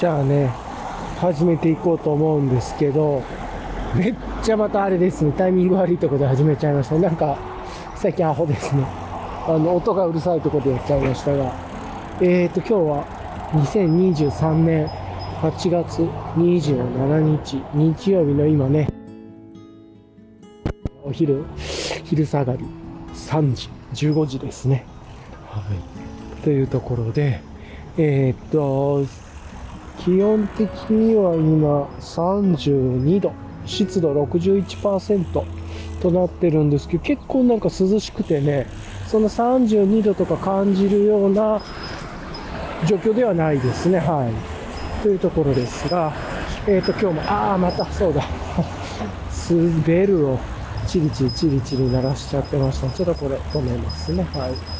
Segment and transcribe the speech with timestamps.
[0.00, 0.06] はい。
[0.06, 0.46] じゃあね、
[1.18, 3.22] 始めていこうと思うんですけど、
[3.94, 6.96] めっちゃまたあれですね、タイミング悪いとこで始めちゃいました。
[6.96, 7.38] なんか、
[7.96, 8.84] 最近アホですね。
[9.46, 11.54] あの、音がうるさいとこでやっちゃいましたが、
[12.20, 13.06] えーと、今日は
[13.52, 14.86] 2023年
[15.42, 16.02] 8月
[16.36, 18.88] 27日、日曜日の今ね、
[21.02, 21.44] お昼、
[22.04, 22.64] 昼下がり
[23.14, 23.68] 3時、
[24.08, 24.86] 15時ですね。
[25.50, 26.42] はい。
[26.42, 27.40] というところで、
[27.98, 29.04] えーっと、
[30.04, 33.32] 気温的には今32度、
[33.66, 35.44] 湿度61%
[36.00, 38.66] となってるんですけど、結構なんか涼しくてね、
[39.06, 41.60] その32度とか感じるような
[42.86, 43.98] 状況ではないですね。
[43.98, 45.02] はい。
[45.02, 46.12] というところですが、
[46.66, 48.22] えーと、今日も、ああ、また、そうだ。
[49.30, 49.54] ス
[49.86, 50.38] ベルを
[50.86, 52.88] チリチリチリチリ鳴らしちゃってました。
[52.88, 54.26] ちょっとこれ止めますね。
[54.32, 54.79] はい。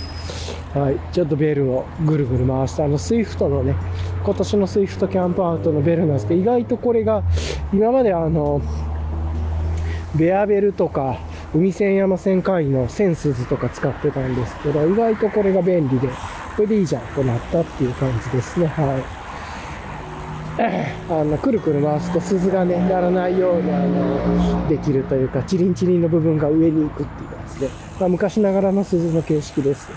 [0.75, 3.75] はい、ちょっとベルをぐるぐる回して、あの、スイフトのね、
[4.25, 7.25] 今年のスイフトキャンプアウトのベルなんですけど、意外とこれが、
[7.73, 8.63] 今まであの、
[10.15, 11.19] ベアベルとか、
[11.53, 16.07] 海線山線会のセンスズとか使ってたんですけど、意外とこれが便利で、
[16.57, 18.67] これでいいじゃんとなったっていう感じですね。
[18.67, 19.21] はい。
[21.11, 29.89] あの、くるくる回すと鈴がね、鳴らないように、あの、できるというか、チリンチリンの部分が上に行くっていうやつで、まあ、昔ながらの鈴の形式です。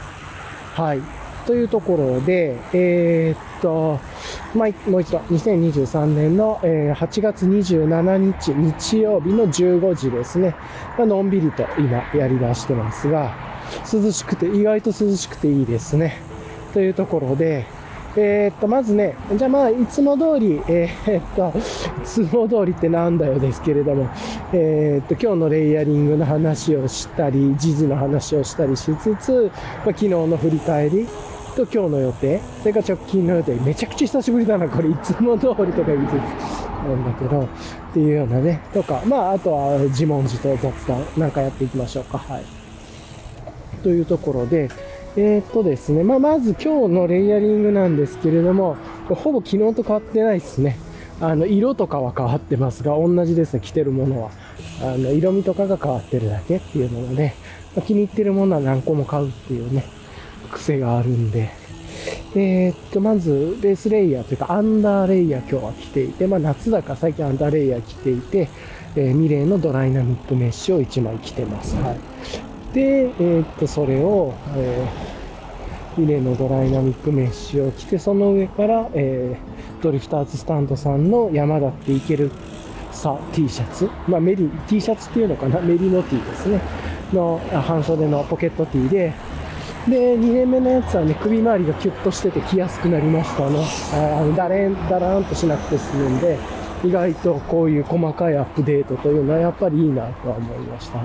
[0.73, 1.01] はい。
[1.45, 3.99] というところで、えー、っと、
[4.55, 10.55] まあ、もう一度、2023年の、え8月27日日曜日の15時ですね。
[10.97, 13.35] まのんびりと今やり出してますが、
[13.91, 16.21] 涼しくて、意外と涼しくていいですね。
[16.73, 17.67] というところで、
[18.15, 21.61] えーっと、まずね、じゃあまあ、いつも通り、えーっと、 い
[22.03, 24.07] つも通りってなんだよですけれども、
[24.51, 29.51] えーっと、今日のレイヤリングの話をしたり、時事の話をしたりしつつ、
[29.85, 31.07] まあ、昨日の振り返り
[31.55, 36.13] と今日の予定、それから直近の予定、めちゃくちゃ久しぶりだな、これ、いつも通りとか言いつつ
[36.87, 37.47] なんだけど、っ
[37.93, 42.43] ていうようなね、とか、まあ、あとは自問自答雑談なんかやっていきましょうか、はい。
[43.81, 44.69] というところで、
[45.15, 48.77] えー、っとですね、まあ、まず今日のレイヤリングなんですけれども、
[49.09, 50.77] ほぼ昨日と変わってないですね。
[51.21, 54.31] あの、色とかは変わってますが、同じですね、着てるものは。
[54.81, 57.35] あの、色味とかが変わってるだけっていうもので、
[57.75, 59.85] まあ気に入ってるものは何個も買うっていうね、
[60.51, 61.51] 癖があるんで。
[62.35, 68.49] えーっと、まず、ベースレイヤーというか、アンダーレイヤー今日は着ていて、まあ夏だから最近アンダーレイヤー着ていて、
[68.95, 71.75] えーミレーのドライナミックメッシュを1枚着てます。
[71.75, 72.52] はい。
[72.73, 75.13] で、えーっと、それを、えー
[75.95, 82.31] レのドライナミックメッシュを着て、その上から、えードリフターズスタンドさんの山だっていける
[82.91, 86.61] さ T シャツ、まあメリ、T シャツっていうのかな、メリノ T ですね。
[87.11, 89.13] の、半袖のポケット T で、
[89.87, 93.59] で、2年目のやつはね、首周りがキュッとしてて着やすくなりましたね。
[93.93, 96.37] あだれん、だらーんとしなくて済むんで、
[96.85, 100.99] 意外とこういう細かいアップデートというのはやっぱりいいなとは思いました。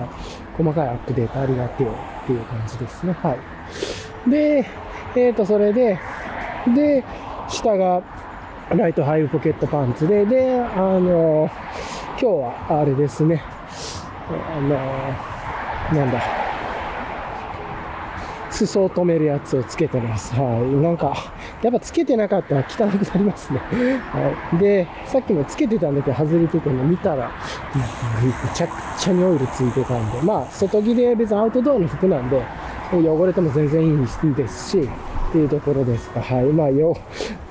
[0.59, 3.13] 細かいアップデートありがてよっていう感じですね。
[3.13, 3.37] は
[4.27, 4.31] い。
[4.31, 4.67] で、
[5.15, 5.99] えっ、と、それで、
[6.75, 7.05] で、
[7.49, 8.03] 下が
[8.71, 11.49] ライトハイブポケットパンツで、で、あの、
[12.11, 13.41] 今日はあれですね、
[14.29, 14.69] あの、
[15.97, 16.21] なんだ、
[18.67, 20.35] 裾を止めるやつをつけてます。
[20.35, 20.83] はい。
[20.83, 21.15] なんか、
[21.63, 23.59] やっぱつけてなかったら汚くなりますね。
[23.59, 24.59] はい。
[24.59, 27.31] で、さっきもつけてたんだけど外れててね、見たら、
[27.75, 32.43] めちゃくちゃにオイルついてたんで、まあ、外着で別にアウトドアの服なんで、
[32.93, 34.89] 汚れても全然いいですし、
[35.29, 36.21] っていうところですか。
[36.21, 36.45] はい。
[36.47, 36.97] まあ、よ、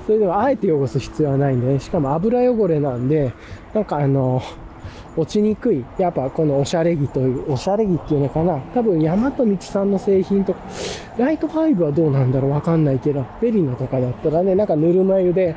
[0.06, 3.32] それでもあえて汚す必要はないんで、ね、しかも油汚れなんで、
[3.72, 4.42] なんかあの、
[5.18, 5.84] 落ちにくい。
[5.98, 8.58] やっぱこのおしゃれ着という、おしゃれ着っていうのかな。
[8.72, 10.60] 多分、大和道さんの製品とか、
[11.18, 15.56] ライトファイブはどうなんだろうわかんないけど、ベリノとかだったらね、なんかぬるま湯で、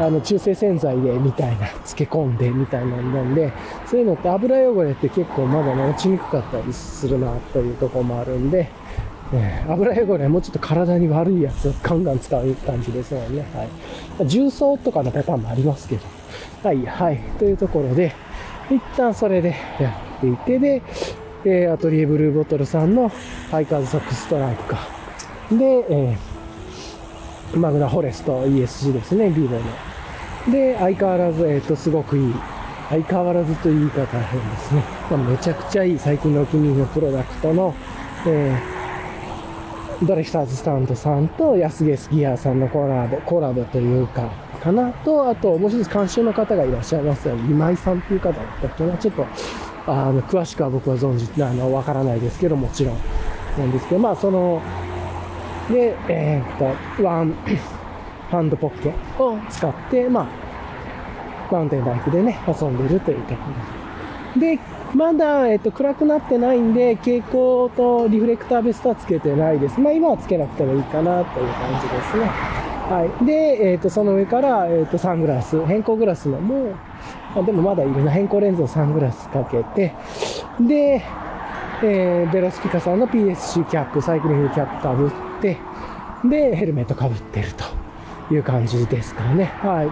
[0.00, 3.52] あの、中性洗剤で、みたいな、漬け込んで、みたいなんなんで、
[3.86, 8.68] そういうのって油汚れって結構まだね、落ちにくかったりするな、というとこもあるんで、
[9.32, 13.44] えー油汚れもうちょっと体に悪いやつをガンガン使う感じですもんね。
[13.54, 13.64] は
[14.24, 14.28] い。
[14.28, 16.02] 重曹とかのパターンもありますけど。
[16.62, 17.18] はい、はい。
[17.38, 18.12] というところで、
[18.70, 20.82] 一旦それでやっていて、で、
[21.44, 23.10] えアトリエブルーボトルさんの
[23.50, 24.78] ハイカーズソックストライプか。
[25.50, 25.56] で、
[25.88, 26.36] えー
[27.54, 30.52] マグナフォレスト ESG ですね、ビーボの。
[30.52, 32.34] で、相変わらず、えっ、と、すごくいい。
[32.88, 34.82] 相変わらずという言い方変ですね。
[35.10, 37.74] まあ、めちゃくちゃいい最近のお気に入りのプロダクトの、
[38.26, 38.76] えー
[40.02, 44.30] ドレフターズスタンドさんと安ゲスギアさんのコラボ、コラボというか、
[44.66, 44.90] かな？
[44.92, 47.28] と、あと、もう一つ監修の方がいらっしゃいます。
[47.28, 48.96] 今井さんっていう方だったっけな？
[48.98, 49.26] ちょっと、
[49.86, 52.96] あの、詳しくは僕は存じ、あの、わからないですけど、もちろん。
[53.58, 54.60] なんですけど、まあ、その、
[55.70, 56.58] で、えーっ
[56.96, 57.34] と、ワン、
[58.30, 60.26] ハンドポッケを使って、まあ、
[61.52, 63.40] マウンテンバイクでね、遊んでるというとこ
[64.34, 64.40] ろ。
[64.40, 64.58] で、
[64.94, 69.80] まだ、えっと、暗くなってないんで、蛍光とリフレクターベストはつけてないです。
[69.80, 72.65] まあ、今はつけなくてもいいかなという感じですね。
[72.88, 73.24] はい。
[73.24, 73.32] で、
[73.72, 76.74] えっと、その上から、えっと、サングラス、変更グラスのもう、
[77.34, 79.92] あでもまだいるな、変更レンズのサングラスかけて、
[80.60, 81.02] で、
[81.82, 85.10] えー、ベロスピカさんの PSC キャップ、サイクリングキャップかぶっ
[85.42, 85.58] て、
[86.28, 89.44] で、ヘルメットかぶってるという感じですかね。
[89.44, 89.82] は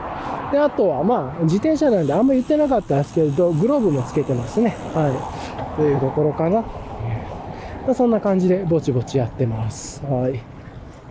[0.50, 0.52] い。
[0.52, 4.76] で、あとは、まあ、自転車なんであんま言ってなかったですけど、グローブもつけてますね。
[4.94, 5.76] はい。
[5.76, 6.60] というところかな。
[6.60, 10.02] まあ、そんな感じでぼちぼちやってます。
[10.06, 10.40] はい。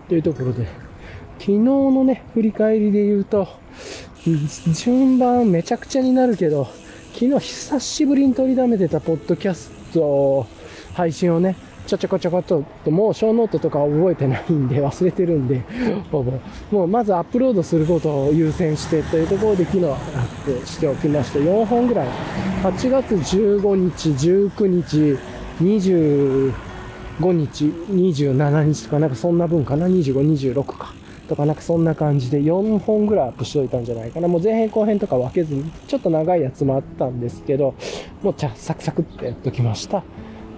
[0.08, 0.68] というところで、
[1.40, 3.48] 昨日のね、振り返りで言うと、
[4.74, 6.68] 順番めちゃくちゃになるけど、
[7.14, 10.48] 昨日久しぶりに録りだめてたポッドキャスト
[10.94, 15.62] 配信をね、ちょちょこちょこっと、もうショーノートとか覚えてないんで、忘れてるんで、
[16.12, 16.32] ほぼ。
[16.72, 21.40] もうまずアップロードすることを優先してというところで昨日アップしておきました。
[21.40, 22.08] 4本ぐらい。
[22.64, 25.20] 8月15日、19日、
[25.62, 26.54] 25
[27.20, 30.94] 日、27日とかなんかそんな分かな？25、26か。
[31.28, 34.28] とかなんかそんな感じで4本ぐらいアップしておいたんじゃないかな。
[34.28, 37.76] もう前編後編とか分けずに、ちょっと長いやつもあったんですけど、
[38.22, 40.04] もうちゃサクサクってやっときました。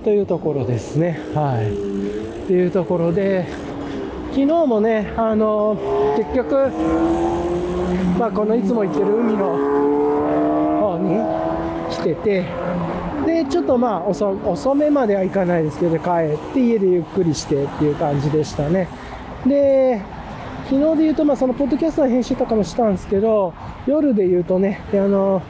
[0.03, 1.19] というところですね。
[1.33, 1.71] はい。
[1.71, 3.45] っていうところで、
[4.31, 5.77] 昨日もね、あの、
[6.17, 6.69] 結局、
[8.19, 9.45] まあ、このいつも行ってる海の
[10.81, 12.45] 方に来てて、
[13.25, 18.87] で、ちょっとまあ遅、遅めまではいかないですけど、帰って家でゆっくりしてっていう感じでしたね。
[19.45, 20.01] で、
[20.65, 23.53] 昨日で言うと、まあ、そのポッドキャストの編集とかもしたんですけど、
[23.85, 25.43] 夜で言うとね、あの、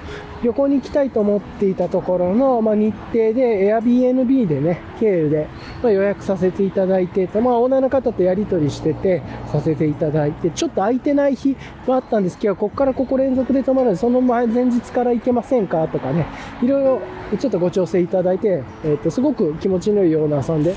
[0.43, 5.47] 旅行に行きたいと思っていたところの、まあ、日程で Airbnb でね、経由で、
[5.81, 11.55] まあ、予約させていただいてまあ、オーナーの方とやり取りしてて、させていただいて、ちょっと空いてない日
[11.87, 16.27] はあったんですけど、ここからここ連続で泊まるので、その前、前日から行けませんかとかね、
[16.61, 17.01] いろいろ
[17.39, 20.75] ちょっとご調整いただいて、えっ、ー、と、すごく気持ちのいいオーナーさんで、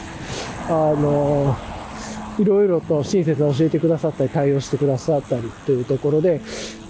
[0.68, 1.67] あのー、
[2.38, 6.40] いろいろと親切に教えてくださったり、対応してくださったりというところで、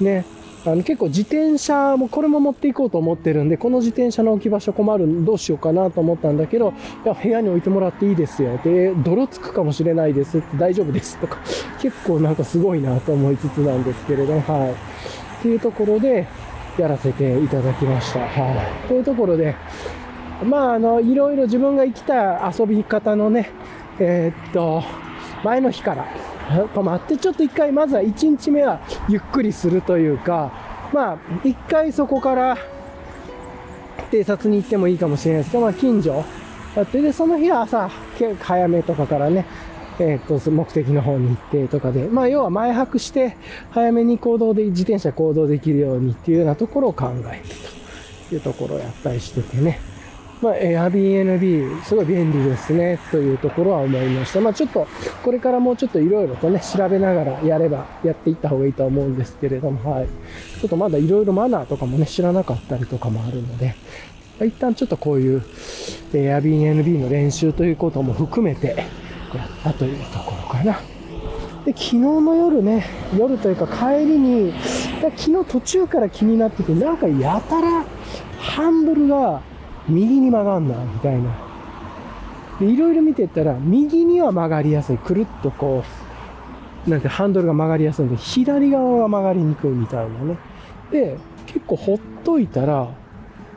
[0.00, 0.24] ね、
[0.64, 6.74] あの結構自転車もこれも持っていこうと思ってるんで、この自転車の置き場所困る、どうしようかなと思ったんだけど、
[7.04, 8.58] いや、部屋に置いてもらっていいですよ。
[8.64, 11.38] で、泥つくかもしれないです大丈夫ですとか、
[11.80, 14.40] 結構なんかすごいなと思いつつなんですけれど、はい。
[14.72, 16.26] っていうところで、
[16.78, 18.20] やらせていただきました。
[18.20, 18.26] は
[18.84, 18.88] い。
[18.88, 19.56] というところで、
[20.44, 23.50] まあ、あの、いろいろ自分が生きた遊び方のね、
[23.98, 24.82] えー、っと、
[25.44, 26.06] 前の日から、
[26.74, 30.52] 泊まって、ちょっと一回、まずは1日目はゆっくりするというか、
[30.92, 32.56] まあ、一回そこから
[34.10, 36.24] 偵察に行ってもいいかもしれないですけど、まあ、近所
[36.74, 37.90] だって、で、その日は朝、
[38.40, 39.46] 早めとかからね、
[39.98, 43.36] えっ、と、目的の方に行ってとかで、まあ、要は前泊して、
[43.70, 47.54] 早めに行動で、自転車行動できるようにっていうようなところを考えて
[48.28, 49.80] というところをやったりしててね。
[50.40, 54.40] まあ、Airbnb、すごい便利ですね、というところは思いました。
[54.40, 54.86] まあ、ちょっと、
[55.24, 60.06] これからもうちょっといろいろとね、調べながらやれば、やっていった方がいいとは思うんですけれども、はい。
[60.06, 63.74] ちょっとまだいろいろマナーとかもね、知らなかったりとかもあるので、
[64.38, 65.42] まあ、一旦ちょっとこういう
[66.12, 68.76] Airbnb の練習ということも含めて、
[69.34, 70.80] やったというところかな。
[71.64, 72.86] で、昨日の夜ね、
[73.18, 74.52] 夜というか帰りに、
[75.16, 77.84] 昨日途中から気になってて、なんかやたら
[78.38, 79.42] ハンドルが
[79.88, 81.30] 右に曲がんな、みたいな。
[82.60, 84.98] で、いろいろ見てったら、右には曲がりやすい。
[84.98, 85.84] くるっとこ
[86.86, 90.36] う、なんてハンドルが曲がりやすいんで、左側が曲がりにくいみたいなね。
[90.90, 91.16] で、
[91.46, 92.88] 結構ほっといたら、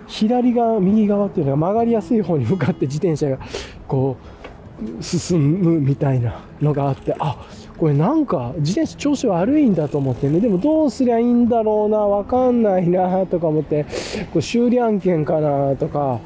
[0.08, 3.40] 左側、右側っていうのが曲がりやすい方に向かって自転車が
[3.88, 7.38] こう、進むみたいなのがあって、あ、
[7.82, 13.86] これなんか自転車調子悪いんだと思ってね、でもどうすりゃいいんだろうな、わかんないなとか思って、
[14.32, 16.20] これ修理案件かなとか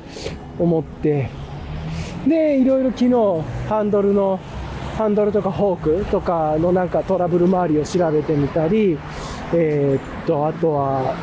[0.59, 1.29] 思って、
[2.27, 3.11] で、いろいろ昨日
[3.69, 4.37] ハンドルの、
[4.97, 8.99] ハンドルとかフォークとかのなんかトラブル周りを調べてみたり、
[9.53, 11.15] えー、っと、あとは、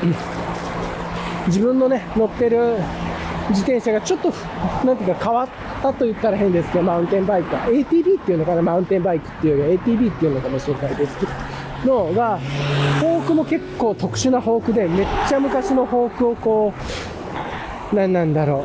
[1.49, 2.79] 自分のね、乗ってる
[3.51, 4.33] 自転車がちょっと、
[4.85, 5.49] なんていうか変わっ
[5.83, 11.33] たと言ったら変ですけど、マウンテンバイク ATV っていうのかな、マウンテンバイクっていうより ATV っていうのかもしれないですけど、
[11.85, 16.73] のが、フォークも結構特殊なフォークで、めっちゃ昔のフォークをこ
[17.93, 18.65] う、何なんだろ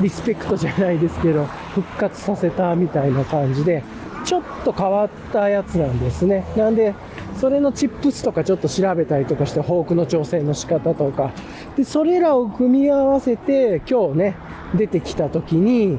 [0.00, 3.82] う、リスペクトじゃないですけど、復活させたみたいな感じで、
[4.24, 6.44] ちょっと変わったやつなんですね。
[6.56, 6.94] なんで、
[7.40, 11.32] それのチップスとかちょっと調べたりとかして、フォークの調整の仕方とか、
[11.74, 14.36] で、それらを組み合わせて、今日ね、
[14.74, 15.98] 出てきた時に、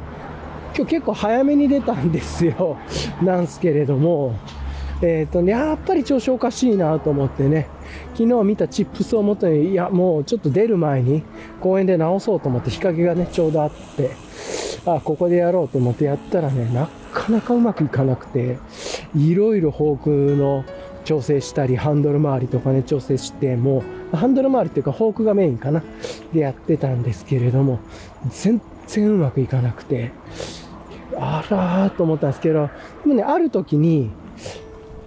[0.76, 2.78] 今日結構早めに出たんですよ。
[3.24, 4.36] なんすけれども、
[5.02, 7.70] えっ、とね、やっぱり調子おかしいなと思ってね、
[8.14, 11.24] 昨日見たチップスをもとに、いや、もうちょっと出る前に
[11.60, 14.12] 公園で直そうと思って、日陰がね、ちょうどあって、
[14.86, 18.60] あ、ここでやろうと思ってやったらね、なかなかうまくいかなくて、
[19.16, 20.64] いろいろフォークの
[21.04, 25.84] 調整したり、ハンドル周りとかね、調整して、もう、ハンドル周りっていうか、フォークがメインかな。
[26.34, 27.80] でやってたんですけれども、
[28.30, 30.12] 全然うまくいかなくて、
[31.18, 32.70] あらーと思ったんですけど、
[33.04, 34.10] でもね、ある時に、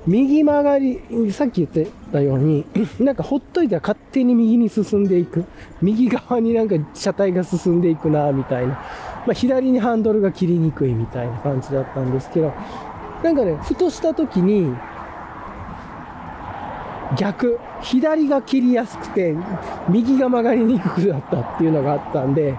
[0.07, 1.01] 右曲がり、
[1.33, 2.67] さっき言ってたように、
[3.01, 5.45] なんかほっといたら勝手に右に進んでいく。
[5.81, 8.73] 右側になんか車体が進んでいくな、みたいな。
[8.73, 12.53] まあ、左にハンドルが切りにくいみたいな感じだったんですけど、
[13.23, 14.75] なんかね、ふとした時に、
[17.17, 19.35] 逆、左が切りやすくて、
[19.89, 22.55] 右が曲がりにくくなったっていうのがあったんで、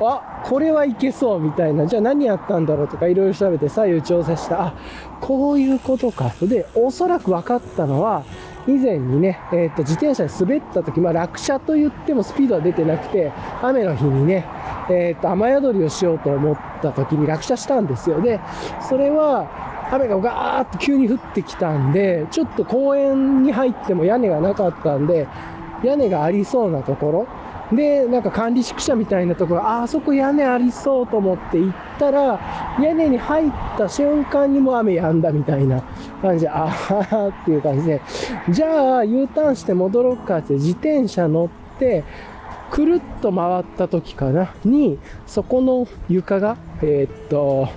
[0.00, 4.74] あ、これはいけそうみたいな、じゃあ何やったんだろうとかいろいろ調べて左右調整した、あ、
[5.20, 6.32] こういうことか。
[6.42, 8.24] で、おそらく分かったのは、
[8.68, 14.44] 以前にね、えっ、ー、と、自転車で滑った時、まあ落車と言ってもスピードは出てなくて、雨の日にね、
[14.90, 18.20] えっ、ー、と、雨宿りをしようと思った時に落車したんですよ。
[18.20, 18.38] で、
[18.86, 25.26] それは、雨がガーッと急に降ってきたんで、ちょっと公園に入っても屋根がなかったんで、
[25.82, 27.26] 屋根がありそうなところ、
[27.76, 32.40] で、なんか管理宿舎みたいなところ、あ、あそこ屋根ありそうと思って行ったら、
[32.80, 35.82] 屋根に入った瞬間にも雨止んだみたいな
[36.22, 36.68] 感じで、あ
[37.10, 38.00] あっていう感じで、
[38.48, 42.04] じゃあ U ターンして戻ろうかって自転車乗って、
[42.70, 47.68] くるっと回った時かな、に、そこの床が、えー、っと、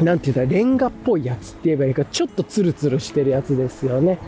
[0.00, 4.18] なんて言うんだ、レンガっぽいやつって言えばいいか、ちょっとツルツルしてるやつですよね。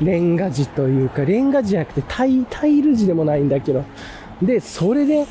[0.00, 3.84] レンガ地というか、レンガ地じゃなくてタイ、タイル地でもないんだけど。
[4.40, 5.26] で、それで、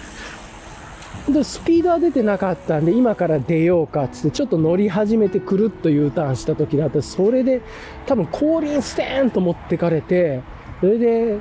[1.30, 7.62] でスピードは出てなかったんで、今から出ようかっつって、ちょっと乗り始めてくるっと U ターンした時だったそれで、
[8.06, 10.42] 多分後輪ステーンと持ってかれて、
[10.82, 11.38] それで、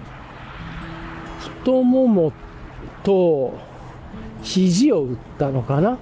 [1.40, 2.32] 太もも
[3.02, 3.54] と
[4.42, 5.98] 肘を打ったのかな？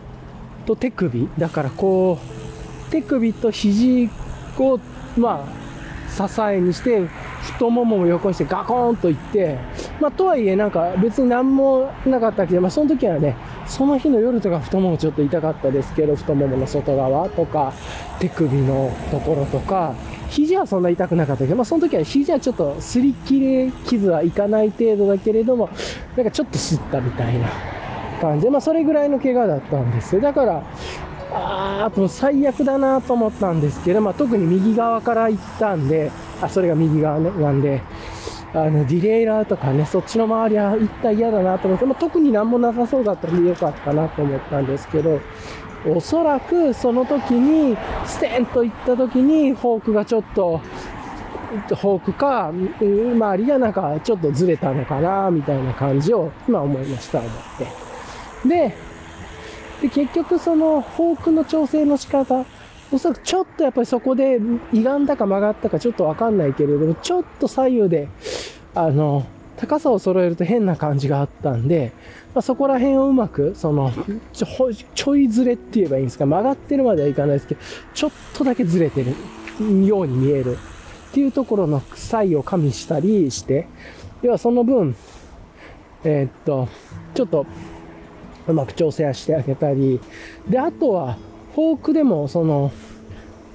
[0.65, 1.29] と手首。
[1.39, 2.19] だからこ
[2.89, 4.09] う、手首と肘
[4.59, 4.79] を、
[5.17, 7.09] まあ、支えにして、
[7.45, 9.59] 太ももを横にしてガコーンといって、
[10.01, 17.73] まあ、とはいえなんか別に何もなかったけど、まあ、その時はね、その日の夜とか太ももちょっと痛かったですけど、太ももの外側とか、
[18.19, 19.95] 手首のところとか、
[20.31, 25.69] 肘はそんな痛くなかったけど、まあ、その時は肘はちょっと擦り切れ傷はいかない程度だけれども、
[26.17, 27.49] なんかちょっと吸ったみたいな
[28.25, 30.21] 感じで、まあ、それぐらいの怪我だったんです。
[30.21, 30.63] だから、
[31.33, 37.83] あー、もう最悪だなと思ったんですけど、まあ、特に右側から行ったんで、あ、それが右側ね、なんで、
[38.55, 45.21] あの、ディレイラーとかね、そっちの周りは行った嫌だなと思って、まあ、特になんもなさそうだったんでよかったなと思ったんですけど、
[45.87, 47.77] おそらくその時に、
[48.07, 50.61] ステンと行った時に、フォークがちょっと、
[51.69, 57.84] フォークか、周りがなんかちょっとずれたのかな、みたいな感じを今思いました、思って。
[58.47, 58.75] で、
[59.83, 62.45] で結局そのフォークの調整の仕方、
[62.93, 64.39] おそらくちょっとやっぱりそこで
[64.73, 68.09] 歪んだか曲がったかちょっとわかんないけれども、ちょっと左右で、
[68.75, 71.93] あの、高さを揃えると変な感じがあったんで、
[72.35, 73.93] まあ、そこら辺をうまく、その、
[74.33, 74.47] ちょ、
[74.95, 77.61] ちょいずれって言えばいいんですか、曲がってるまではいかないですけど、
[77.95, 80.57] ちょっとだけずれてるように見える。
[80.57, 83.69] っていうところの差異を加味したりして、
[84.23, 84.97] 要はその分、
[86.03, 86.69] えー、っと、
[87.15, 87.47] ちょっと
[88.47, 90.01] うまく調整してあげたり、
[90.49, 91.17] で、あとは、
[91.55, 92.73] フォークでも、その、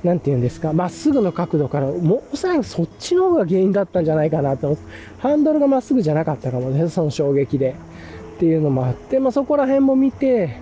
[0.03, 4.77] なんて言うんですか、まっすぐの角度から、もうおそらくそっちの方が原因だったんじゃないかなと、
[5.19, 7.75] ハンドルがまっすぐじゃなかったかもね、その衝撃で。
[8.37, 10.55] っていうのもあって、まあそこら辺も見て、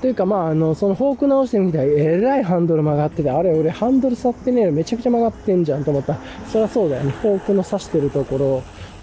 [0.00, 7.10] というかまああの、そのフォーク直してみたら、えらいハンドル曲がってて、あれ俺ハンドル触ってねえのめちゃくちゃ曲がってんじゃんと思ったら、そりゃそうだよね。
[7.10, 8.62] フォークの刺してるところ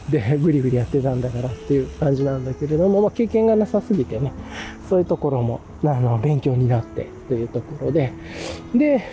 [0.09, 4.31] でグリグリやってたんだからっていう感じなんだけれども、まあ、経験がなさすぎてね、
[4.89, 8.13] そういうところも、あの、勉強になってというところで、
[8.73, 9.03] で、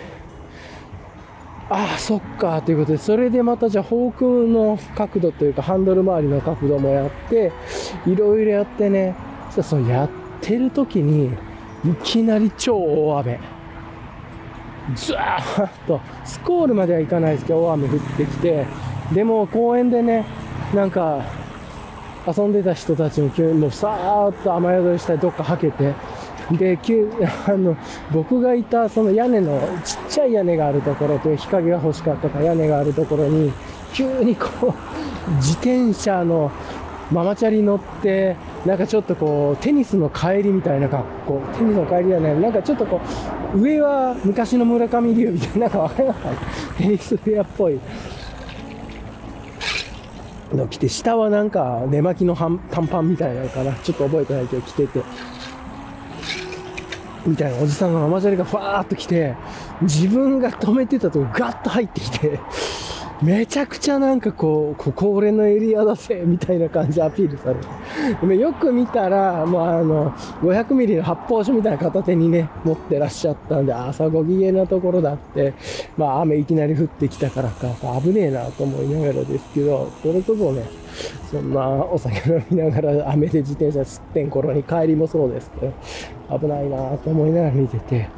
[1.69, 7.51] ああ、そっか、ということで、それでまたじゃあ、フォークの角度というか、ハンドル周りの角度もやって、
[8.05, 9.15] いろいろやってね、
[9.61, 10.09] そのやっ
[10.41, 11.27] てる時に、
[11.85, 13.39] いきなり超大雨。
[14.95, 18.65] ずわーっと、スコールまではいかないですけど、大雨降ってきて、
[19.13, 20.25] でも公園でね、
[20.73, 21.23] なんか、
[22.27, 25.93] 遊んでた人たちも急にもうさーっと雨宿りしたりどっかはけて、
[26.51, 27.09] で、急、
[27.47, 27.75] あの、
[28.11, 33.51] 僕がいたその屋根の、ちっちゃい屋根があるところと日陰が欲しかったか屋根があるところに、
[33.93, 34.73] 急にこ
[35.29, 36.51] う、自転車の
[37.11, 42.99] ママチャリ乗って、なんかちょっとこう、テニスの帰りみたいな格好、テニスの帰りじゃない、なんかちょっとこ
[43.55, 46.29] う、上は昔の村上龍みたいな、なんかわかりますか
[46.77, 47.79] テニスウェアっぽい。
[50.55, 53.73] の着て、下はなんか寝巻きの短パンみたいなのかな。
[53.73, 55.01] ちょっと覚えてないけど着てて。
[57.25, 59.35] みたいなおじさんのママチャリがファーっと来て、
[59.81, 62.39] 自分が止めてたとこガッと入ってきて、
[63.21, 68.27] めちゃくちゃなんかこう、ここ俺のエリアだぜ、みたいな感じでアピールされて。
[68.27, 75.53] でよく見たら、もうあの、500ミリの発泡酒みたいな片手にね、持ってらっしゃったんで、朝ご機嫌なところだって、
[75.97, 77.67] まあ雨いきなり降ってきたからか、
[78.01, 80.63] 危ねえなと思いながらですけど、それこそね、
[81.31, 85.73] そんなお酒飲みながら雨で自転車吸ってん頃に帰りもそうですけど、
[86.29, 88.09] 危ないなと思いながら見てて。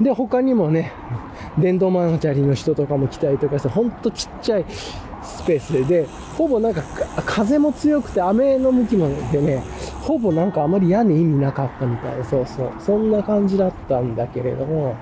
[0.00, 0.92] で、他にもね、
[1.58, 4.64] 電動ママチャリの人とかも来たりとかして、ほんとちっちゃい
[5.22, 6.82] スペースで、で、ほぼなんか
[7.26, 9.62] 風も強くて雨の向きもでね、
[10.02, 12.72] ほぼなんかあまり屋根意味なかったみたいで、そうそう。
[12.78, 14.94] そんな感じだったんだけれども、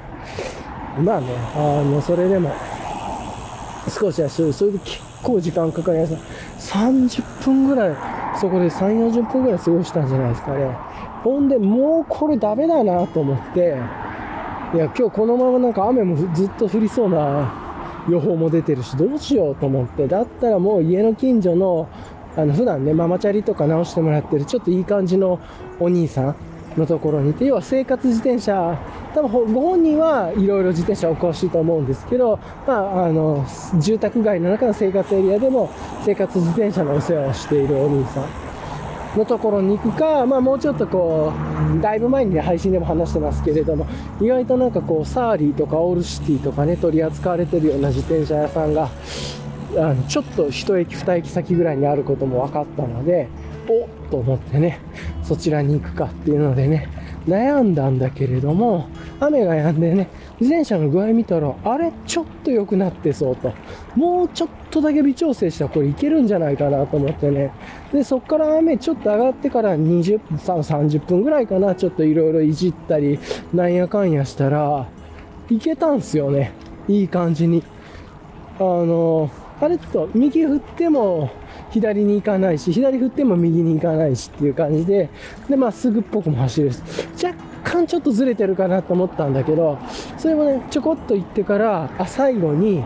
[1.02, 2.52] まあね、あの、それでも、
[3.88, 6.16] 少しはそれで結構時間かかりまし
[6.58, 6.76] た。
[6.78, 7.96] 30分ぐらい、
[8.40, 10.76] そこで3、40分ぐらい過ごしたんじゃないですかね。
[11.26, 13.76] ほんで、もうこれダメだなと思って、
[14.74, 17.52] いや、今日このままなんか雨もずっと降りそうな
[18.08, 21.88] 予報も出てるし、どうしようと思って、だったらもう家の近所の、
[22.36, 25.40] あの、普段ね、ママチャリとか直してもらってる、ちょっといい感じの
[25.80, 26.36] お兄さん
[26.76, 28.78] のところにいて、要は生活自転車、
[29.12, 33.44] 多分ご本人はいろいろ自転車お詳しいと思うんですけど、まあ、あの、
[33.80, 35.70] 住宅街の中の生活エリアでも
[36.04, 38.45] 生活自転車のお世話をしているお兄さん。
[39.16, 41.32] のところに行くか、まあ、もうちょっとこ
[41.76, 43.86] う、だいぶ前に、ね、配信でも話してますけれども、
[44.20, 48.88] 意外となんかこう、サーリーとかオールシティとかね、取り扱われてるような自転車屋さんが、
[49.78, 53.28] あのちょっと1駅2駅先ぐらいにあることも分かったので、
[53.68, 54.80] おっと思ってね、
[55.22, 56.88] そちらに行くかっていうのでね、
[57.26, 58.88] 悩んだんだけれども、
[59.20, 63.52] 雨が止んでね、自転車の具合見たら、あれ、ちょっと良くなってそうと。
[63.94, 67.52] もうちょっとだけ微調整したらこれいけるんじゃないかなと思ってね。
[67.92, 73.18] で、そっから雨ちょっと上がってから20分、30分ぐらいかな、ちょっといろいろいじったり、
[73.54, 74.86] なんやかんやしたら、
[75.48, 76.52] いけたんすよね。
[76.88, 77.62] いい感じに。
[78.58, 81.30] あの、あれと、右振っても、
[81.70, 85.08] 左に行かないし、左振っても右に行かないしっていう感じで、
[85.48, 86.80] で、まっすぐっぽくも走るし、
[87.22, 87.34] 若
[87.66, 89.78] 干ちょっとずれてるかなと思ったんだけど、
[90.16, 92.84] それもね、ちょこっと行ってから、あ、最後に、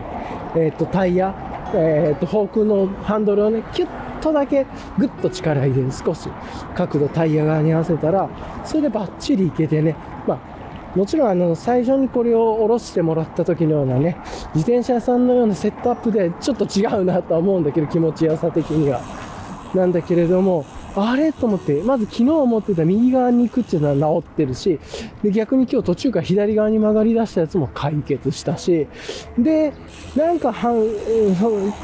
[0.55, 1.35] えっ、ー、と、タイヤ、
[1.75, 3.89] えっ、ー、と、フォークのハンドルをね、キュッ
[4.21, 4.65] とだけ
[4.97, 5.91] ぐっと力入れる。
[5.91, 6.27] 少し
[6.75, 8.27] 角度タイヤ側に合わせたら、
[8.65, 9.95] それでバッチリいけてね、
[10.27, 14.17] まあ、もちろんあの最初にこれを下ろしてもらった時のようなね
[14.53, 19.01] 自転車屋さんのようなセットアップでちょっと違うなとは思うんだけど気持ちよさ的には
[19.73, 21.31] なんだけれどもあれ？
[21.31, 24.79] と思って、まず昨日思ってた右側に行くっていうのは治ってるし、
[25.23, 28.87] で、逆に今日途中から左側に曲がり出したやつも解決したし、
[29.37, 29.73] で、
[30.15, 30.83] なんかハン、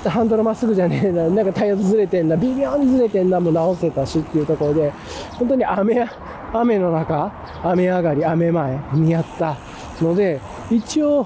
[0.09, 4.91] ハンドルまっすぐじゃねえな、なんかタイヤずれてんな、微妙にずれてんなも直せたしっていうところで、
[5.33, 6.07] 本当に雨、
[6.53, 7.31] 雨の中、
[7.63, 9.57] 雨上がり、雨前にやった
[10.01, 11.25] ので、一応、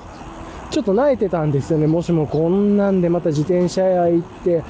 [0.71, 1.85] ちょっと慣れてたんですよね。
[1.85, 4.63] もしもこんなんでまた自転車屋行って、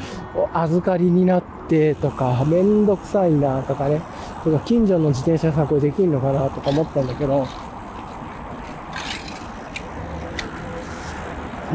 [0.52, 4.02] 預かりになってとか、めんどくさいなとかね。
[4.44, 7.48] とか、近所の自転車屋さんこれできんのかなとか思ったんだけど、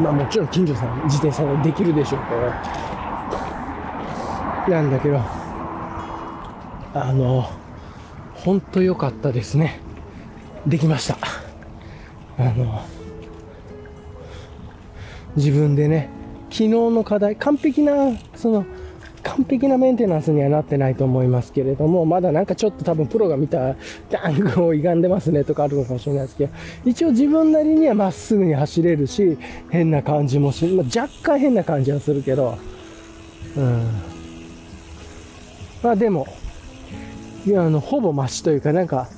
[0.01, 2.19] まあもちろん近所さん自転車でできるでしょう
[4.65, 5.21] けど、なんだけど、
[6.93, 7.49] あの、
[8.35, 9.79] 本当良かったですね。
[10.65, 11.17] できました。
[12.37, 12.81] あの、
[15.37, 16.09] 自分でね、
[16.49, 18.65] 昨日の課題、完璧な、その、
[19.23, 23.75] 完璧なメンテナンスにはなってないと思いますけれども、まだなんかちょっと多分プロが見た
[24.09, 26.53] ダンクを歪んでますねとかあるのかもしれないですけど、
[26.85, 29.37] 一応自分なりにはまっすぐに走れるし、
[29.69, 32.57] 変な感じもし、まあ、若干変な感じはするけど、
[33.55, 33.83] うん。
[35.83, 36.27] まあでも、
[37.45, 39.09] いや、あの、ほぼマシというか、なんか、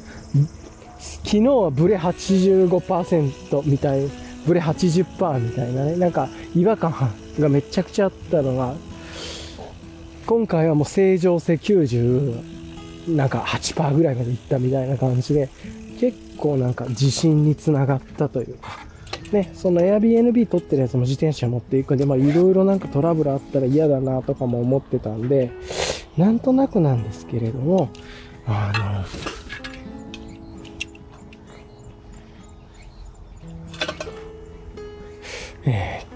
[1.00, 4.10] 昨日はブレ85%みたいな、
[4.50, 6.92] ブレ80%みたいなね、なんか違和感
[7.40, 8.74] がめちゃくちゃあったのが、
[10.26, 15.50] 今回はもう正常性90、なんか8%ぐらいまでいったみたいな感じで、
[16.00, 18.80] 結構なんか自信につながったというか、
[19.32, 25.52] ね、その Airbnb 取ってるやつも自転車持っていくんで、まあいろいろなんかトラブルあったら嫌だなとかも思ってたんで、
[26.18, 27.92] なんとなくなんですけれども、
[28.48, 29.29] あの、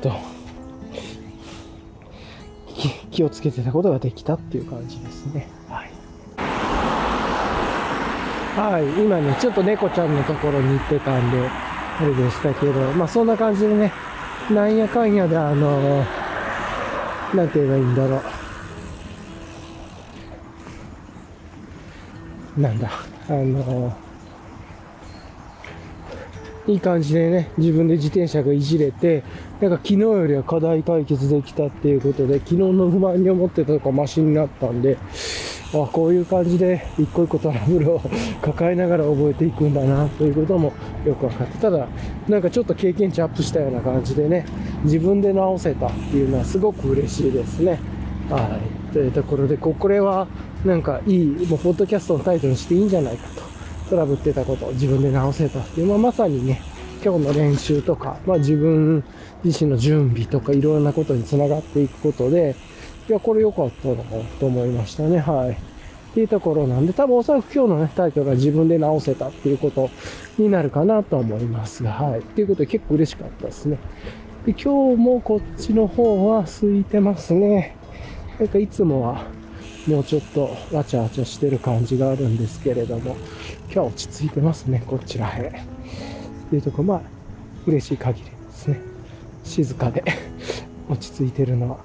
[0.03, 0.11] と、
[3.11, 5.47] 気をつけてたことができたっていう感じですね。
[5.69, 5.91] はい。
[8.75, 13.93] はい、今ね、ちょっと猫ちゃんのところに行ってたんで、あれでしたけど、まあそんな感じでね、
[14.51, 16.05] なんやかんやであの、
[17.33, 18.21] なんて言えばいいんだろ
[22.57, 22.61] う。
[22.61, 22.91] なんだ、
[23.29, 23.95] あの、
[26.65, 29.23] いい感じでね、自分で自転車がいじれて、
[29.59, 34.97] なんか昨日よりは課題解決できたっていうことで、昨日の不満に思ってたとかマシになったんで、
[35.73, 38.01] あこういう感じで一個一個トラブルを
[38.41, 40.71] 抱えながら覚えていくんだなということも
[41.03, 41.87] よく分かって、ただ、
[42.29, 44.45] なんかちょっと経験値アップしたような感じでね、
[44.83, 47.79] 自分で直せたっていうのはすごく嬉しいですね。
[48.29, 48.93] はい。
[48.93, 50.27] というところで、これは
[50.63, 53.43] なんかいい、もうポッドキャストのタイトルにしていいんじゃないかと。
[53.93, 56.63] トラブってたことを自分で直せたっていう、まあ、まさにね、
[57.05, 59.03] 今日の練習とか、まあ、自分
[59.43, 62.55] 自身の準備とかいろんなことにつながっていくことで、
[63.07, 63.95] いや、これ良かったな
[64.39, 65.19] と思いましたね。
[65.19, 65.51] はい。
[65.51, 65.55] っ
[66.15, 69.91] ていうところなんで、多分おそらく今日のね、タイトルが自分で直せたっていうこと
[70.39, 72.21] になるかなと思いますが、はい。
[72.21, 73.77] っていうことで結構嬉しかったですね。
[74.47, 77.75] で、今日もこっちの方は空いてますね。
[78.39, 79.27] なんかいつもは
[79.87, 83.17] もうちょっとわちゃわちゃしてる感じがあるんですけれども、
[83.73, 85.41] 日は落ち着いてますね、こちらへ。
[85.41, 87.01] っていうとこまあ、
[87.65, 88.79] 嬉しい限りですね。
[89.43, 90.03] 静かで
[90.89, 91.77] 落ち着いてるのは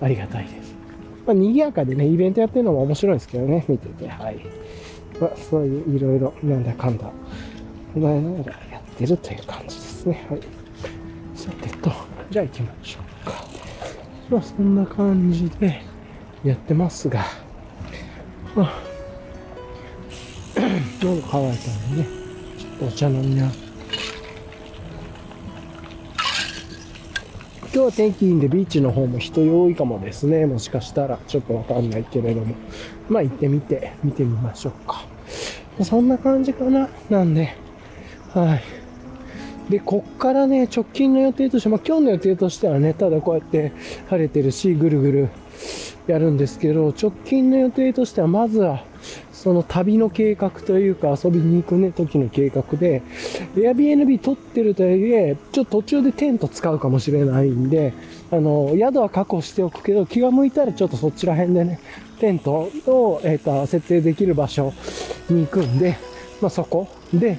[0.00, 0.74] ありがたいです。
[1.26, 4.40] まあ、賑やかでね、イベントやってるのも面白いですけどね、見てて、はい。
[5.20, 7.10] まあ、そういういろいろ、なんだかんだ、
[7.94, 10.26] 踏まえながらやってるという感じですね。
[10.28, 10.40] はい。
[11.34, 11.90] さてと、
[12.30, 13.44] じゃあ行きましょうか。
[14.30, 15.82] まあ、そんな感じで
[16.44, 17.24] やってますが、
[18.54, 18.85] まあ、
[21.02, 22.08] 喉乾いたんでね、
[22.80, 23.50] お茶飲みな。
[27.62, 30.46] 今日は天気いいんでビーチの方も人多いかもですね。
[30.46, 31.18] もしかしたら。
[31.28, 32.54] ちょっとわかんないけれども。
[33.10, 35.04] まあ行ってみて、見てみましょうか。
[35.84, 36.88] そんな感じかな。
[37.10, 37.54] なんで、
[38.32, 38.62] はい。
[39.70, 43.72] で、こっからね、直近の予定として、ま今日の予定としてはね、ただこうやって
[44.08, 45.28] 晴れてるし、ぐるぐる
[46.06, 48.84] やるんですけど、直近の予定としては、まずは、
[49.46, 53.00] その旅の計画というか遊びに行くね、時の計画で、
[53.54, 57.94] Airbnb 取ってるとはいえ、ちょっと途中でテント使うかもしれないんで、
[58.32, 61.78] あの、宿は確保しておくけど、気が向いたらちょっとそちら辺でね、
[62.18, 64.72] テントを、えっ、と、設定できる場所
[65.30, 65.96] に行くんで、
[66.40, 67.38] まあ、そこで、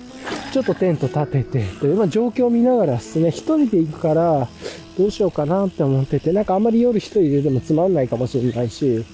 [0.54, 4.48] ちょっとテント立てて、で、まあ、状況を見ながらですね、一人で行くから、
[4.98, 9.06] どうしようかなって思ってて、なんかあんまり夜一人ででもつまんないかもしれないし、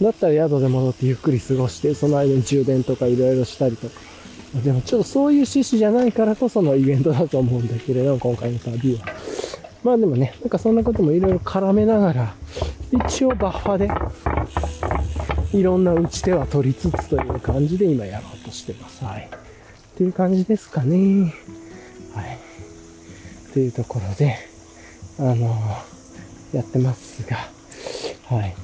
[0.00, 3.94] だったら宿で戻ってゆっくり過ごして、その間に充電とかいろいろしたりとか。
[4.64, 9.06] でもちょっとそういう趣旨じゃないからこそのイベントだと思うんだけれど、今回の旅は。
[9.82, 12.34] まあでもね、なんかそんなこともいろいろ絡めながら、
[13.06, 13.88] 一応バッファで、
[15.56, 19.04] いろんな打ち手は取りつつという感じで今やろうとしてます。
[19.04, 19.28] はい。
[19.30, 21.32] っていう感じですかね。
[22.14, 22.38] はい。
[23.52, 24.36] というところで、
[25.18, 25.56] あの、
[26.52, 27.36] やってますが、
[28.28, 28.50] はい。
[28.50, 28.54] よ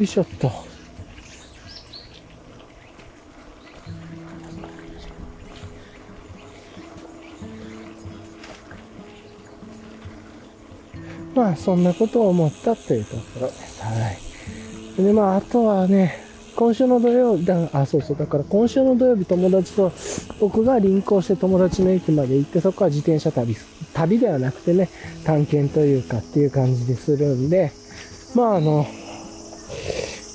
[0.00, 0.50] いしょっと。
[11.34, 13.82] まあ、そんなことを思ったというところです。
[13.82, 14.31] はい。
[14.96, 16.22] で、まあ、あとはね、
[16.54, 19.90] 今週の土曜日、だあ、そうそう、だから今週の土曜日友達と
[20.38, 23.56] 僕が輪行して友達の駅まで行って、そこから自転車旅、
[23.94, 24.90] 旅ではなくてね、
[25.24, 27.72] 探検というかっていう感じでするんで、
[28.34, 28.86] まああの、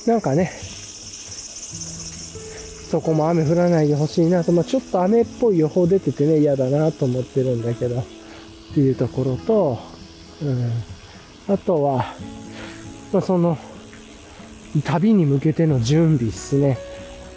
[0.08, 0.52] なんかね、
[2.90, 8.06] そこも雨降らないでほしいなと、まあちょっと雨っぽい予報出ててね、嫌だなと思ってるんだけど、っ
[8.74, 9.78] ていうところと、
[10.42, 10.72] うん、
[11.54, 12.16] あとは、
[13.14, 13.56] まあその、
[14.82, 16.78] 旅に向けての準備っすね。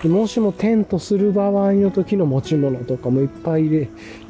[0.05, 3.88] もしもテントする場合の時の持ち物とかもいっぱい入れ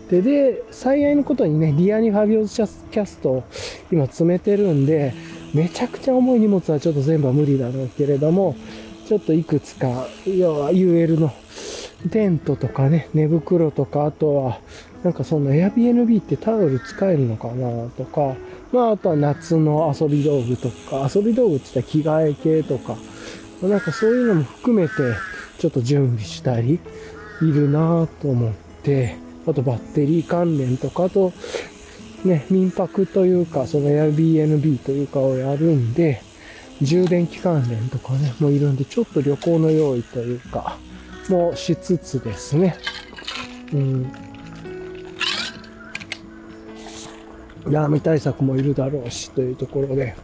[0.09, 3.44] て、で、最愛のことにね、リアにファビオスキャストを
[3.92, 5.14] 今詰めてるんで、
[5.55, 8.57] めちゃくちゃ重い荷物はちょっと全部は無理だろうけれども、
[9.07, 11.33] ちょっといくつか、要は UL の
[12.11, 14.59] テントとかね、寝袋とか、あとは、
[15.05, 18.35] なんかその Airbnb ってタオル使えるのかなとか、
[18.72, 22.96] まあ、あとは夏の遊び道具とか、遊び道具って言ったら着替え系とか、
[23.62, 24.94] なんかそういうのも含めて、
[25.59, 26.80] ちょっと準備したり、
[27.42, 28.52] いるなぁと思っ
[28.83, 31.33] て、あとバッテリー関連とか、あと、
[32.24, 36.22] ね、民泊というか、その Airbnb というかをやるんで、
[36.83, 40.78] 充電器関連とかね、もういるんで、ちょっと旅行の用意というか、
[41.28, 42.76] もうしつつですね。
[43.72, 44.30] うん。
[47.64, 50.14] ラーメン対策もいるだろうしというところで、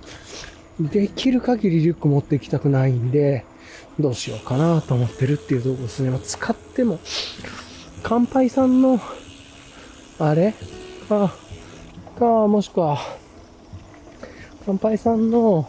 [0.80, 3.44] できる限りリュック持っていきたくないんで、
[3.98, 6.18] どうしようかなと思ってるっていうところですね。
[6.22, 6.98] 使っても、
[8.02, 9.00] 乾杯さんの、
[10.18, 10.54] あれ？
[11.08, 11.34] か、
[12.18, 12.98] か、もしくは、
[14.66, 15.68] 乾杯さんの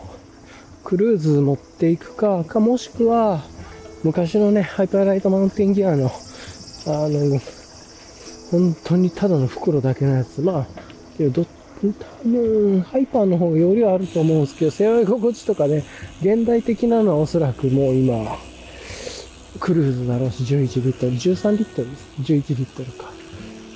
[0.83, 3.41] クルーズ持っていくか、か、もしくは、
[4.03, 6.09] 昔のね、ハイパーライトマウンテンギアの、あ
[7.09, 7.39] の、
[8.51, 10.41] 本当にただの袋だけのやつ。
[10.41, 10.67] まあ、
[11.17, 11.47] けど、ど
[11.81, 15.83] 多分、ハイパーの方がよりはあると思うんですけど、背負い心地とかね、
[16.21, 18.35] 現代的なのはおそらくもう今、
[19.59, 22.07] クルーズだろうし、11リットル、13リットルです。
[22.21, 23.11] 11リットルか。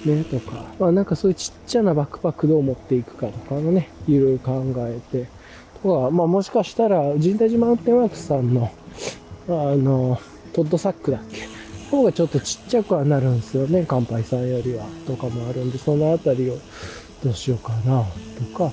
[0.05, 0.65] ね、とか。
[0.79, 5.27] まあなんかそういうちっちゃなバックパックどう持っていくかとかのね、いろいろ考えて。
[5.83, 8.71] とか、まあもしかしたら、神代寺マウンテンワークさんの、
[9.47, 10.19] あの、
[10.53, 11.47] トッドサックだっけ？
[11.91, 14.85] 方がちょっとちっちゃくはなるんですよね、乾杯さんよりは。
[15.05, 16.57] とかもあるんで、そのあたりを
[17.23, 18.03] どうしようかな、
[18.37, 18.71] とか、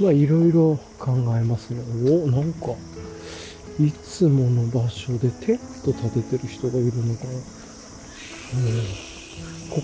[0.00, 1.80] まあいろいろ考えますね。
[2.10, 2.72] お、なんか、
[3.80, 7.30] いつもの場所でテント立ててる人がいるのかな。
[7.30, 7.40] うん、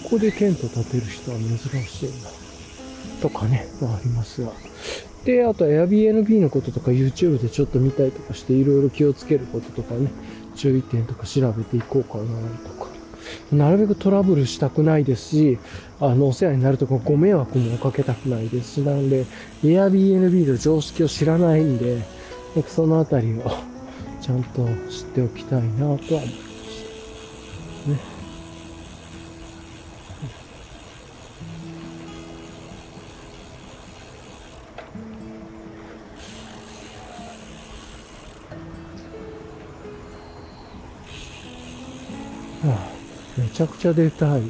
[0.02, 2.30] ここでテント立てる人は珍しいな。
[3.20, 4.52] とかね、まあありますが。
[5.24, 10.10] で、あと Airbnb のこととか YouTube でちょっと見たりとかしていろいろ気をつけることとかね、
[10.56, 12.24] 注意点とか調べていこうかな
[12.68, 12.91] とか。
[13.52, 15.58] なるべくトラブルしたくないですし、
[16.00, 19.26] あの、お世話になるとかご迷惑もかけたくないですし、なので、
[19.62, 22.02] Airbnb の常識を知らないんで、
[22.54, 23.50] なんかそのあたりを
[24.20, 26.84] ちゃんと知っておきたいなとは思いまし
[27.84, 27.90] た。
[27.90, 28.12] ね。
[42.62, 42.91] はあ、
[43.36, 44.42] めちゃくちゃでかい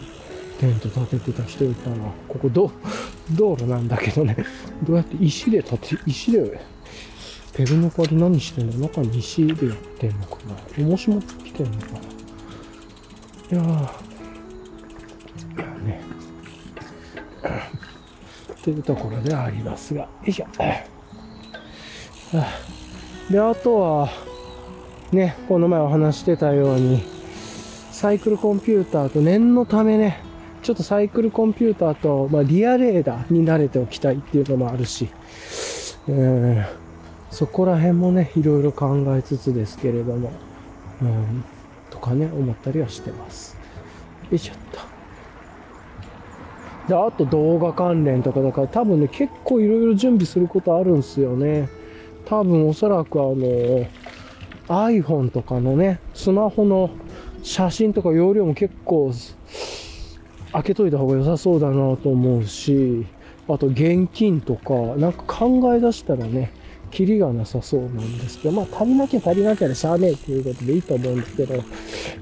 [0.58, 1.96] テント建ててた人いたな。
[2.28, 2.70] ここ道
[3.34, 4.36] 道路なんだけどね、
[4.84, 6.60] どうやって石で建て、石で、
[7.54, 12.12] ペグの代わり何してんの中に石でやってんのかな重し持ってんのかない。
[13.54, 13.64] やー、
[15.56, 15.58] い。
[15.58, 16.00] やね。
[18.62, 18.78] とい。
[18.78, 20.32] うところでありますが、よい。
[20.32, 20.46] しょ。
[23.30, 24.08] で、あとは、
[25.12, 27.02] ね、この前お話してたように、
[28.02, 30.24] サイクルコンピューターと念のためね、
[30.60, 35.08] ちょっとサイクルコンピューターと、まあ、リアレーダーに慣れておきたいっていうのもあるし、
[36.08, 36.64] うん、
[37.30, 40.32] そこら辺もね、いろいろ考えつつですけれども、
[41.00, 41.44] うん、
[41.90, 43.56] とかね、思ったりはしてます。
[44.28, 44.80] よいしょっと。
[46.88, 51.68] で、あと動画関連とかだから多分ね、結構いろいろ準備することあるんですよね。
[52.24, 53.86] 多分おそらくあの、
[54.66, 56.90] iPhone とかのね、スマホの
[57.42, 59.12] 写真とか容量も結構
[60.52, 63.06] 開けといた方が良さそうだなと思うし、
[63.48, 66.52] あと現金とか、なんか考え出したらね、
[66.90, 71.62] キリがなさそうなんですけど、まあ足りなきゃ足りなきゃでしゃあねえっていうことでいいと思うんですけど、ま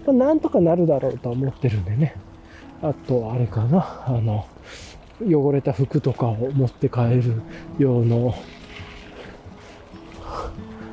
[0.08, 2.14] あなんとかなるだろうとは思ってるんでね。
[2.82, 4.46] あと、あれかな、あの、
[5.22, 7.42] 汚れた服とかを持って帰る
[7.78, 8.34] 用の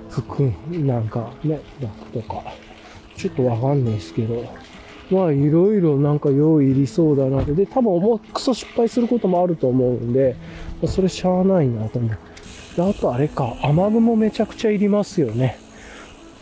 [0.10, 2.44] 服なんかね、バッグとか、
[3.17, 4.45] ちょっとわかんないですけど、
[5.10, 7.56] まあいろいろなんか用意いりそうだなと。
[7.56, 10.36] で、多分重くそ失敗することもあると思うんで、
[10.82, 12.17] まあそれしゃあないなと思う。
[12.75, 15.60] であとあれか、雨具もめちゃくちゃいりますよね。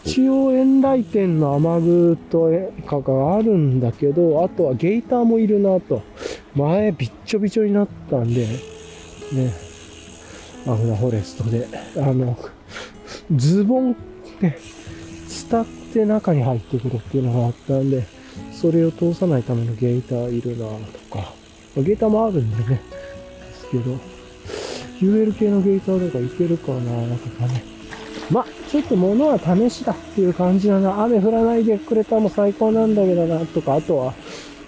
[0.03, 2.51] 一応遠来店の雨具と
[2.85, 6.03] かがあるんだけど、あとはゲーターもいるなと。
[6.55, 9.53] 前びっちょびちょになったんで、ね、
[10.67, 12.37] アグナフォレストで、あの、
[13.35, 13.95] ズボン
[14.41, 14.57] ね、
[15.49, 18.05] 伝て中に入ってくるっていうのがあったんで、
[18.51, 20.73] それを通さないためのゲーターいるなと
[21.15, 21.33] か、
[21.77, 23.97] ゲーターもあるんでね、ですけど、
[24.99, 27.63] UL 系のゲーターとかいけるかなとかね。
[28.29, 31.03] まあ、ちょっと物は試しだっていう感じだな。
[31.03, 34.13] 雨降らないでくれたも最高なんだけどな、とか、あとは、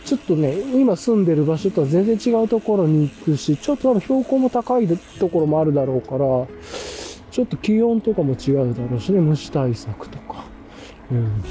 [0.06, 4.88] ちょっとね、今住んでる場所とは全然違うところに行くし、ちょっと標高も高い
[5.20, 6.20] ところもあるだろうから、
[7.32, 10.27] ちょっと気温とかも違うだろうしね、虫対策とか。
[11.12, 11.44] うん。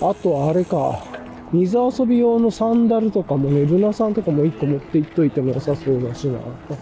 [0.00, 1.02] あとあれか、
[1.52, 6.38] 水遊び用のサンダルとかもね、ルナさんとかも1個持っていっといても良さそうだしな、
[6.68, 6.80] とか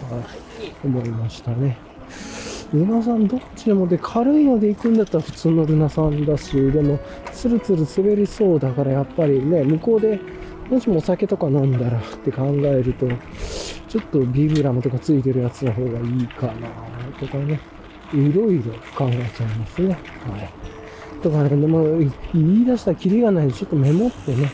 [0.84, 1.78] 思いましたね。
[2.72, 6.98] ルナさんどっちでもで、軽いので行くんだったら普通のルナさんだし、でも、
[7.32, 10.18] ツルツル滑りそうだからやっぱりね、向こうで、
[10.70, 13.06] もしもお酒とか飲んだらって考えると、
[13.88, 16.68] ちょっとビブラムとかついてるやつの方がいいかな
[17.20, 17.60] とかね、
[18.12, 19.88] いろいろ考えちゃいますね。
[19.88, 20.50] はい。
[21.22, 21.98] とかね、でも
[22.32, 24.50] 言い出したらキリがないんで、ちょっとメモってね、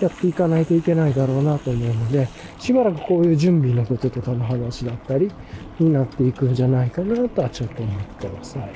[0.00, 5.30] やっていかないといけないだろうなと思うので、しばらくこういう準備のこととかの話だったり
[5.78, 8.58] になっていくんじゃないかなとはちょっと思ってます。
[8.58, 8.70] はい。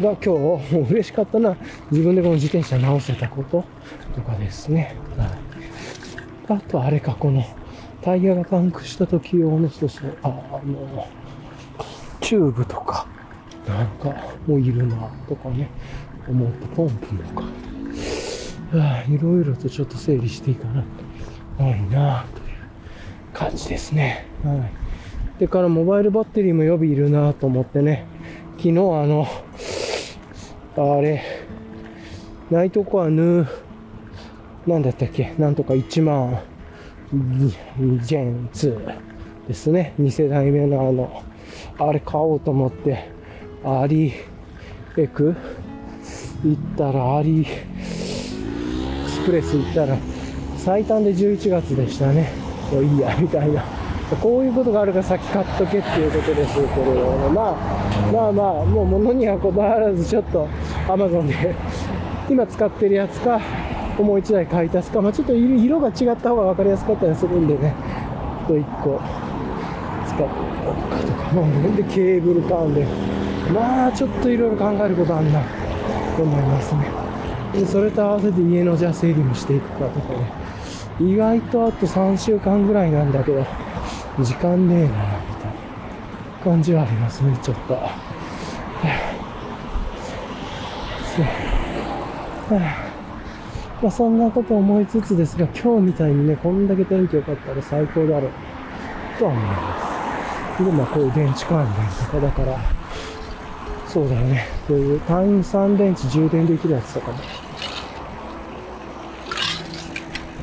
[0.00, 1.56] が今日嬉しかったのは
[1.90, 3.64] 自分でこの自転車直せたこと
[4.14, 4.96] とかですね。
[5.16, 5.28] はい。
[6.52, 7.42] あとあれか、この
[8.02, 11.08] タイヤがパンクした時用の人とあ、あの、
[12.20, 13.06] チューブとか、
[13.66, 14.10] なんか
[14.46, 15.70] もういるなとかね、
[16.28, 17.42] 思ってポンプもか。
[18.76, 20.84] はあ、いろいろとちょっと整理していいかな
[21.58, 22.56] ないなという
[23.32, 24.26] 感じですね。
[24.44, 24.70] はい。
[25.38, 28.06] でからモバイルバッテリーも予備いるなと思ってね、
[28.58, 28.72] 昨日あ
[29.06, 29.26] の、
[30.76, 31.22] あれ、
[32.50, 33.46] ナイトコアヌ
[34.66, 35.34] なんだったっけ？
[35.38, 36.38] なんとか1万
[38.02, 38.98] ジェン2
[39.48, 39.94] ですね。
[40.00, 41.22] 2世代目のあの、
[41.78, 43.08] あれ買おうと思って、
[43.64, 44.12] アリ
[44.96, 45.34] エク
[46.44, 47.50] 行ったらアリエク
[47.84, 49.96] スプレス行ったら
[50.56, 52.30] 最短で11月でしたね。
[52.72, 53.64] もういいや、みたいな。
[54.20, 60.46] こういうことがあるから先買っとけっていうことですけれども、まあ、まあまあ、もう物にはこだわらずちょっと
[60.86, 61.54] Amazon で
[62.28, 63.40] 今使ってるやつか、
[63.98, 67.74] もう一台買い足すか、まあちょっと色が違った方が分かりやすかったりするんでね、
[68.46, 69.00] と一個
[70.06, 70.24] 使って。
[70.64, 72.86] おくかとか、まあ、でケーブル買うんで、
[73.52, 75.40] まあちょっといろいろ考えることあんな。
[76.16, 76.86] と思いますね。
[77.52, 80.30] でそれと合わせて家のじゃあ整理もしていくかとかね、
[81.00, 83.44] 意外とあと3週間ぐらいなんだけど、
[84.20, 87.74] 時間ねえな、みたいな感じはありますね、ちょっと。
[87.74, 87.90] は
[92.50, 92.81] あ。
[93.82, 98.30] まあ、そんなこと思いつつですが、今日みたいにね、こんだけ天気良かったら最高だろう
[99.18, 100.64] とは思います。
[100.64, 101.74] で、まあ、こういう電池関連
[102.06, 102.60] とかだから、
[103.88, 107.18] そうだよね、こういう単位3電池充電できるやつとかも、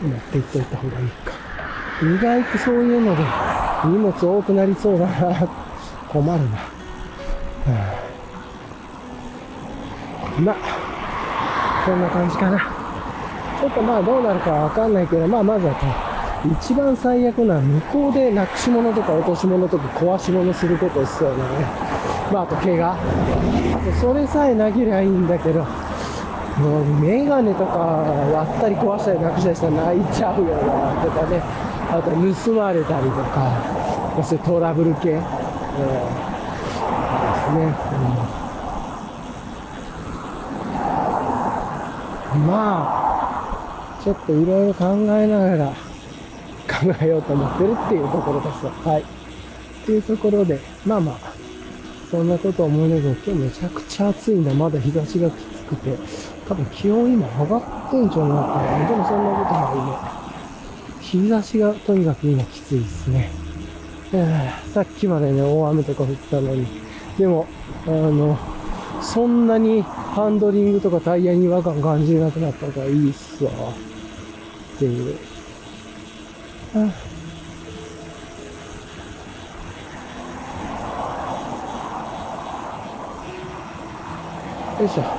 [0.01, 1.31] 持っていっといた方がいいか。
[2.01, 3.23] 意外とそういうので
[3.85, 5.47] 荷物多くなりそうだな。
[6.09, 6.57] 困るな。
[6.57, 6.67] は
[10.37, 10.55] あ、まあ、
[11.85, 12.78] そんな感じかな。
[13.59, 15.73] ちょっとまあどうなるかわかんないけど、まあまずは
[16.61, 21.43] 一番最悪な向こうでなくし物とか落とし物とか壊し物することですよね。
[22.31, 22.95] まああと怪我。
[23.99, 31.41] それさえなければいいんだけど、もうメガネとか割ったり壊したりなくしたりしたら泣いちゃうよなとかね。
[31.91, 33.51] あと盗まれたりとか、
[34.23, 35.23] そういうトラブル系、えー、で
[37.39, 37.73] すね。
[42.35, 42.53] うん、ま
[42.95, 42.98] あ、
[44.09, 45.67] ちょっといろいろ考えながら
[46.67, 48.65] 考えようと思ってるっていうところです。
[48.87, 49.01] はい。
[49.01, 49.05] っ
[49.85, 51.15] ていうところで、まあまあ、
[52.09, 54.51] そんなこと思いながら今日めちゃくちゃ暑いんだ。
[54.51, 55.95] まだ日差しがきつくて、
[56.47, 58.87] 多分気温今上がってんじゃないかな。
[58.87, 59.91] でもそんなことないね。
[61.01, 63.29] 日差しがとにかく今きついですね。
[64.73, 66.65] さっきまでね、大雨とか降ったのに。
[67.19, 67.45] でも、
[67.85, 68.39] あの、
[69.03, 73.51] そんなにハンドリングとかタイヤに違和感感じなくなったからいいっすわ。
[74.79, 75.19] っていう。
[84.97, 85.18] よ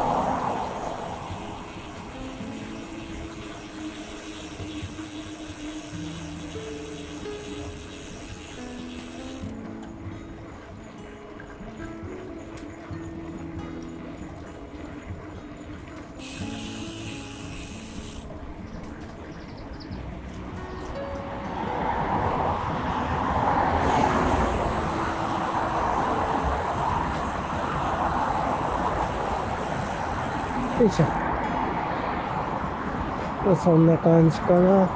[33.56, 34.88] そんな感じかな。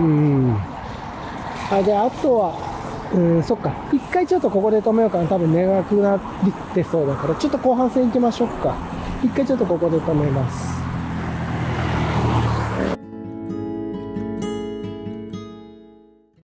[0.00, 0.56] うん。
[1.70, 2.54] あ、で、あとは、
[3.14, 3.72] うん、そっか。
[3.92, 5.26] 一回ちょっとここで止めようかな。
[5.26, 6.20] 多分長くなっ
[6.74, 8.76] てそうだから、ちょっと後半戦行きましょうか。
[9.22, 10.67] 一回ちょっとここで止めます。